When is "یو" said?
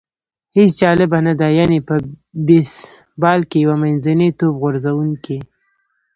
3.65-3.73